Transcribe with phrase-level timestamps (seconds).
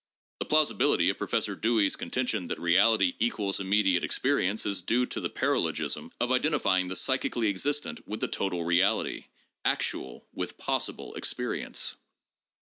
[0.39, 5.21] The plausibility of Professor Dewey's con tention that reality = immediate experience is due to
[5.21, 9.25] the paralogism of identifying the psychically existent with the total reality,
[9.63, 11.97] 'ac tual' with 'possible' experience.